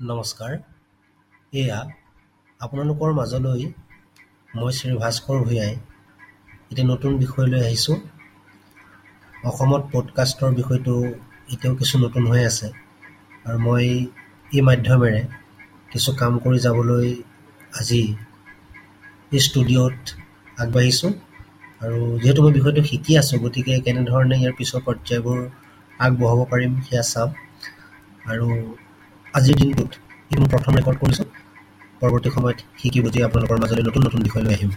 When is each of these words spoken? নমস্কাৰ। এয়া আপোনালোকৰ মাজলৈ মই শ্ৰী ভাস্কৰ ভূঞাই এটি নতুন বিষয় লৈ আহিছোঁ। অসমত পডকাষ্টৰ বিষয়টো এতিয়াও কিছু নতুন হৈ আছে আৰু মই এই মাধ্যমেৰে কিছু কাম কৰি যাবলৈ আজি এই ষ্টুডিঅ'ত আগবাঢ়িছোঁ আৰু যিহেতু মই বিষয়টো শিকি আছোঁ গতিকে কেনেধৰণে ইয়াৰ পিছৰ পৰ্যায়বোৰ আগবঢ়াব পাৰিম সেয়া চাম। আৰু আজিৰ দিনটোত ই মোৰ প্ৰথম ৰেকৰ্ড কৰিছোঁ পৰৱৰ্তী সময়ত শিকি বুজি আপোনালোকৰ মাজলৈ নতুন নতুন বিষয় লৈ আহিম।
নমস্কাৰ। 0.00 0.52
এয়া 1.52 1.78
আপোনালোকৰ 2.60 3.10
মাজলৈ 3.16 3.64
মই 4.50 4.72
শ্ৰী 4.78 4.94
ভাস্কৰ 5.02 5.38
ভূঞাই 5.44 5.72
এটি 6.70 6.82
নতুন 6.92 7.18
বিষয় 7.22 7.46
লৈ 7.52 7.60
আহিছোঁ। 7.66 7.96
অসমত 9.50 9.82
পডকাষ্টৰ 9.92 10.50
বিষয়টো 10.60 10.94
এতিয়াও 11.52 11.74
কিছু 11.80 11.94
নতুন 12.04 12.22
হৈ 12.30 12.42
আছে 12.50 12.68
আৰু 13.46 13.58
মই 13.66 13.84
এই 14.50 14.62
মাধ্যমেৰে 14.68 15.22
কিছু 15.92 16.10
কাম 16.20 16.32
কৰি 16.44 16.58
যাবলৈ 16.66 17.06
আজি 17.78 18.02
এই 19.32 19.40
ষ্টুডিঅ'ত 19.46 20.00
আগবাঢ়িছোঁ 20.58 21.10
আৰু 21.84 21.98
যিহেতু 22.22 22.40
মই 22.44 22.52
বিষয়টো 22.58 22.82
শিকি 22.90 23.12
আছোঁ 23.20 23.38
গতিকে 23.44 23.72
কেনেধৰণে 23.86 24.36
ইয়াৰ 24.40 24.54
পিছৰ 24.58 24.80
পৰ্যায়বোৰ 24.86 25.38
আগবঢ়াব 26.04 26.40
পাৰিম 26.52 26.72
সেয়া 26.86 27.04
চাম। 27.12 27.28
আৰু 28.32 28.46
আজিৰ 29.34 29.56
দিনটোত 29.58 29.90
ই 30.30 30.34
মোৰ 30.36 30.48
প্ৰথম 30.52 30.72
ৰেকৰ্ড 30.78 30.98
কৰিছোঁ 31.00 31.26
পৰৱৰ্তী 32.00 32.32
সময়ত 32.34 32.58
শিকি 32.76 33.04
বুজি 33.04 33.18
আপোনালোকৰ 33.24 33.62
মাজলৈ 33.62 33.86
নতুন 33.86 34.06
নতুন 34.06 34.20
বিষয় 34.22 34.44
লৈ 34.44 34.54
আহিম। 34.54 34.70